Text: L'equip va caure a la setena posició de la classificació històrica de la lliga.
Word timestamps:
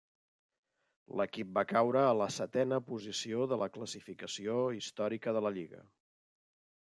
L'equip 1.19 1.49
va 1.57 1.63
caure 1.73 2.01
a 2.05 2.15
la 2.21 2.27
setena 2.37 2.79
posició 2.89 3.45
de 3.51 3.59
la 3.65 3.69
classificació 3.75 4.57
històrica 4.79 5.35
de 5.39 5.45
la 5.49 5.53
lliga. 5.59 5.83